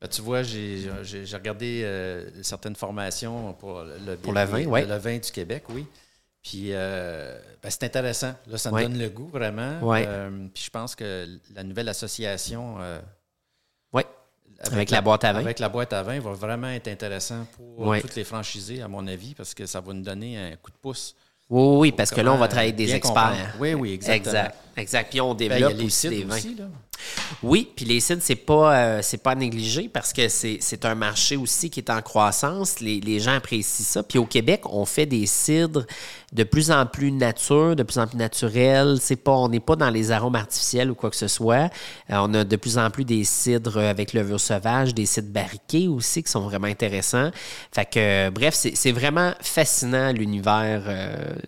Ben, 0.00 0.08
tu 0.08 0.20
vois, 0.22 0.42
j'ai 0.42 0.88
regardé 1.32 1.80
euh, 1.84 2.28
certaines 2.42 2.76
formations 2.76 3.54
pour 3.54 3.82
le, 3.82 4.16
Pour 4.16 4.32
le 4.34 4.44
vin, 4.44 4.64
ouais. 4.66 4.84
le 4.84 4.96
vin 4.98 5.16
du 5.18 5.30
Québec, 5.32 5.64
oui. 5.70 5.86
Puis 6.42 6.66
euh, 6.72 7.36
ben, 7.62 7.68
c'est 7.70 7.82
intéressant. 7.84 8.34
Là, 8.46 8.58
ça 8.58 8.70
me 8.70 8.76
Ouais. 8.76 8.82
donne 8.84 8.98
le 8.98 9.08
goût 9.08 9.26
vraiment. 9.26 9.80
Ouais. 9.80 10.04
Euh, 10.06 10.46
puis 10.54 10.64
je 10.64 10.70
pense 10.70 10.94
que 10.94 11.26
la 11.54 11.64
nouvelle 11.64 11.88
association 11.88 12.76
Avec 14.60 14.90
la 14.90 15.00
boîte 15.00 15.24
à 15.24 15.32
vin. 15.32 15.38
Avec 15.40 15.58
la 15.60 15.68
boîte 15.68 15.92
à 15.92 16.02
vin 16.02 16.18
va 16.20 16.32
vraiment 16.32 16.68
être 16.68 16.88
intéressant 16.88 17.46
pour 17.56 17.96
toutes 18.00 18.16
les 18.16 18.24
franchisés, 18.24 18.82
à 18.82 18.88
mon 18.88 19.06
avis, 19.06 19.34
parce 19.34 19.54
que 19.54 19.66
ça 19.66 19.80
va 19.80 19.92
nous 19.92 20.02
donner 20.02 20.36
un 20.36 20.56
coup 20.56 20.70
de 20.70 20.76
pouce. 20.76 21.14
Oui, 21.50 21.76
oui, 21.78 21.92
parce 21.92 22.10
que 22.10 22.20
là, 22.20 22.32
on 22.32 22.36
va 22.38 22.46
travailler 22.48 22.72
avec 22.74 22.76
des 22.76 22.94
experts. 22.94 23.14
comprendre. 23.14 23.48
Oui, 23.58 23.72
oui, 23.74 23.92
exactement. 23.94 24.32
Exact. 24.34 24.56
Exact. 24.76 25.10
Puis 25.10 25.20
on 25.20 25.34
Ben, 25.34 25.48
développe 25.48 25.80
aussi 25.82 26.08
des 26.08 26.24
vins. 26.24 26.36
aussi, 26.36 26.54
là. 26.56 26.64
Oui, 27.42 27.70
puis 27.76 27.84
les 27.84 28.00
cidres, 28.00 28.22
c'est 28.22 28.34
pas, 28.36 28.76
euh, 28.76 28.98
c'est 29.02 29.22
pas 29.22 29.34
négligé 29.34 29.88
parce 29.88 30.12
que 30.12 30.28
c'est, 30.28 30.58
c'est 30.60 30.84
un 30.84 30.94
marché 30.94 31.36
aussi 31.36 31.70
qui 31.70 31.80
est 31.80 31.90
en 31.90 32.02
croissance. 32.02 32.80
Les, 32.80 33.00
les 33.00 33.20
gens 33.20 33.34
apprécient 33.34 33.84
ça. 33.84 34.02
Puis 34.02 34.18
au 34.18 34.26
Québec, 34.26 34.62
on 34.64 34.84
fait 34.84 35.06
des 35.06 35.26
cidres 35.26 35.84
de 36.32 36.44
plus 36.44 36.70
en 36.70 36.84
plus 36.84 37.10
nature, 37.10 37.74
de 37.76 37.82
plus 37.82 37.98
en 37.98 38.06
plus 38.06 38.18
naturels. 38.18 38.98
C'est 39.00 39.16
pas, 39.16 39.32
on 39.32 39.48
n'est 39.48 39.60
pas 39.60 39.76
dans 39.76 39.88
les 39.90 40.10
arômes 40.10 40.34
artificiels 40.36 40.90
ou 40.90 40.94
quoi 40.94 41.10
que 41.10 41.16
ce 41.16 41.28
soit. 41.28 41.70
Euh, 42.10 42.16
on 42.20 42.34
a 42.34 42.44
de 42.44 42.56
plus 42.56 42.76
en 42.78 42.90
plus 42.90 43.04
des 43.04 43.24
cidres 43.24 43.78
avec 43.78 44.12
levure 44.12 44.40
sauvage, 44.40 44.94
des 44.94 45.06
cidres 45.06 45.30
barriqués 45.32 45.88
aussi 45.88 46.22
qui 46.22 46.30
sont 46.30 46.40
vraiment 46.40 46.66
intéressants. 46.66 47.30
Fait 47.72 47.86
que, 47.86 47.98
euh, 47.98 48.30
bref, 48.30 48.54
c'est, 48.54 48.74
c'est 48.76 48.92
vraiment 48.92 49.32
fascinant 49.40 50.12
l'univers 50.12 50.82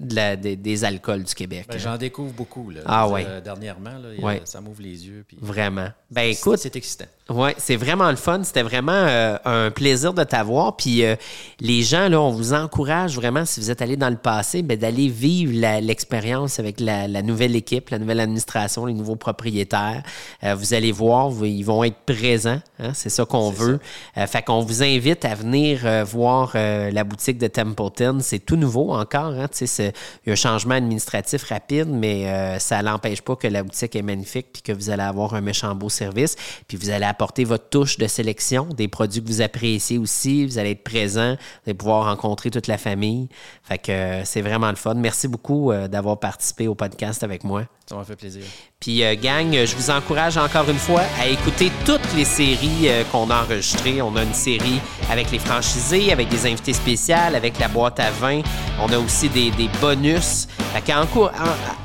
de 0.01 0.15
la- 0.15 0.37
des, 0.37 0.57
des 0.57 0.85
alcools 0.85 1.25
du 1.25 1.35
Québec. 1.35 1.67
Ben, 1.69 1.79
J'en 1.79 1.97
découvre 1.97 2.33
beaucoup. 2.33 2.71
Là, 2.71 2.81
Ah 2.87 3.09
ouais. 3.09 3.27
Dernièrement, 3.45 3.91
là, 3.91 4.09
Ouais. 4.25 4.41
ça 4.45 4.61
m'ouvre 4.61 4.83
les 4.83 5.07
yeux. 5.07 5.25
puis 5.27 5.37
Vraiment. 5.51 5.89
Ben 6.11 6.23
écoute, 6.23 6.59
c'est 6.59 6.75
excitant. 6.75 7.05
Oui, 7.29 7.51
c'est 7.59 7.77
vraiment 7.77 8.11
le 8.11 8.17
fun. 8.17 8.43
C'était 8.43 8.65
vraiment 8.65 8.91
euh, 8.93 9.37
un 9.45 9.71
plaisir 9.71 10.13
de 10.13 10.25
t'avoir. 10.25 10.77
Puis 10.77 11.05
euh, 11.05 11.15
les 11.61 11.83
gens, 11.85 12.09
là, 12.09 12.21
on 12.21 12.31
vous 12.33 12.53
encourage 12.53 13.15
vraiment, 13.15 13.45
si 13.45 13.61
vous 13.61 13.71
êtes 13.71 13.81
allé 13.81 13.97
dans 13.97 14.11
le 14.11 14.17
passé, 14.17 14.63
ben, 14.63 14.77
d'aller 14.77 15.07
vivre 15.09 15.53
l'expérience 15.81 16.59
avec 16.59 16.81
la, 16.81 17.07
la 17.07 17.23
nouvelle 17.23 17.55
équipe, 17.55 17.91
la 17.91 18.01
nouvelle 18.01 18.19
administration, 18.19 18.87
les 18.87 18.95
nouveaux 18.95 19.15
propriétaires. 19.15 20.03
Euh, 20.43 20.57
vous 20.57 20.75
allez 20.75 20.91
voir, 20.91 21.31
vous- 21.31 21.45
ils 21.45 21.63
vont 21.63 21.85
être 21.85 21.99
présents. 22.05 22.61
hein, 22.81 22.91
c'est 22.93 23.11
ça 23.11 23.25
qu'on 23.25 23.51
veut. 23.51 23.79
Fait 24.27 24.43
qu'on 24.43 24.61
vous 24.63 24.83
invite 24.83 25.25
à 25.25 25.37
venir 25.37 25.83
voir 26.07 26.53
la 26.55 27.05
boutique 27.05 27.39
de 27.39 27.47
Templeton. 27.47 28.19
C'est 28.21 28.41
tout 28.41 28.57
nouveau 28.57 28.93
encore. 28.93 29.27
Hein, 29.35 29.47
tu 29.49 29.59
sais, 29.59 29.67
c'est- 29.69 29.93
il 30.27 30.29
y 30.29 30.31
a 30.31 30.33
un 30.33 30.37
changement 30.37 30.75
administratif 30.75 31.45
rapide, 31.45 31.89
mais 31.89 32.59
ça 32.59 32.83
n'empêche 32.83 33.23
pas 33.23 33.37
que 33.37 33.47
la 33.47 33.63
boutique 33.63 33.95
est 33.95 34.03
magnifique 34.03 34.49
puis 34.53 34.63
que 34.63 34.73
vous 34.73 34.91
allez 34.91 35.05
avoir 35.05 35.35
un 35.35 35.40
méchant 35.41 35.75
beau 35.75 35.89
service. 35.89 36.37
Puis 36.69 36.77
vous 36.77 36.91
allez 36.91 37.05
apporter 37.07 37.45
votre 37.45 37.69
touche 37.69 37.99
de 37.99 38.07
sélection, 38.07 38.65
des 38.77 38.89
produits 38.89 39.23
que 39.23 39.29
vous 39.29 39.41
appréciez 39.43 39.99
aussi. 39.99 40.47
Vous 40.47 40.59
allez 40.59 40.71
être 40.73 40.85
présent, 40.85 41.33
vous 41.35 41.71
allez 41.71 41.75
pouvoir 41.75 42.05
rencontrer 42.07 42.51
toute 42.51 42.67
la 42.67 42.79
famille. 42.79 43.29
Fait 43.63 43.79
que 43.79 43.93
euh, 43.93 44.25
c'est 44.25 44.43
vraiment 44.43 44.71
le 44.71 44.77
fun. 44.77 44.95
Merci 44.95 45.29
beaucoup 45.29 45.73
euh, 45.73 45.89
d'avoir 45.89 46.19
participé 46.19 46.69
au 46.69 46.75
podcast 46.75 47.23
avec 47.23 47.45
moi. 47.45 47.65
Ça 47.87 47.97
m'a 47.97 48.05
fait 48.05 48.15
plaisir. 48.17 48.43
Puis, 48.79 49.03
euh, 49.03 49.17
gang, 49.21 49.51
je 49.53 49.75
vous 49.75 49.91
encourage 49.91 50.37
encore 50.37 50.69
une 50.71 50.79
fois 50.79 51.03
à 51.21 51.27
écouter 51.27 51.73
toutes 51.85 52.01
les 52.17 52.25
séries 52.25 52.87
euh, 52.89 53.03
qu'on 53.11 53.29
a 53.31 53.43
enregistrées. 53.43 54.01
On 54.01 54.15
a 54.15 54.23
une 54.23 54.33
série 54.33 54.81
avec 55.11 55.31
les 55.33 55.41
franchisés, 55.41 56.13
avec 56.13 56.29
des 56.29 56.47
invités 56.47 56.73
spéciaux, 56.73 57.17
avec 57.35 57.59
la 57.59 57.67
boîte 57.69 57.99
à 57.99 58.11
vin. 58.13 58.43
On 58.81 58.91
a 58.93 58.99
aussi 58.99 59.29
des, 59.29 59.51
des 59.51 59.69
bonus. 59.81 60.47
Fait 60.73 60.83
qu'encour- 60.93 61.33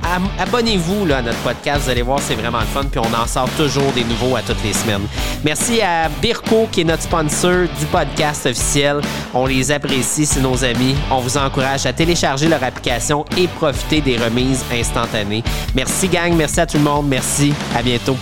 en- 0.04 0.42
abonnez-vous 0.42 1.08
là, 1.08 1.18
à 1.18 1.22
notre 1.24 1.40
podcast. 1.40 1.86
Vous 1.86 1.90
allez 1.90 2.04
voir, 2.04 2.20
c'est 2.22 2.36
vraiment 2.36 2.60
le 2.60 2.66
fun. 2.68 2.84
Puis, 2.86 3.00
on 3.00 3.14
en 3.14 3.26
toujours 3.58 3.92
des 3.94 4.04
nouveaux 4.04 4.36
à 4.36 4.42
toutes 4.42 4.64
les 4.64 4.74
semaines. 4.74 5.08
Merci 5.44 5.82
à 5.82 6.10
Birko, 6.22 6.68
qui 6.72 6.82
est 6.82 6.86
notre 6.86 7.04
sponsor 7.04 7.68
du 7.80 7.86
podcast 7.92 8.46
officiel. 8.46 9.02
On 9.34 9.46
les 9.46 9.72
apprécie, 9.72 10.26
c'est 10.26 10.42
nos 10.42 10.64
amis. 10.64 10.96
On 11.12 11.20
vous 11.20 11.38
encourage 11.38 11.86
à 11.86 11.94
télécharger 11.94 12.48
leur 12.48 12.64
application 12.64 13.26
et 13.38 13.48
profiter 13.48 14.02
des 14.02 14.18
remises 14.18 14.64
instantanées. 14.72 15.44
Merci, 15.76 16.08
gang. 16.08 16.34
Merci 16.36 16.60
à 16.60 16.66
tout 16.66 16.78
le 16.78 16.84
monde. 16.84 17.08
Merci. 17.08 17.54
À 17.76 17.82
bientôt. 17.82 18.18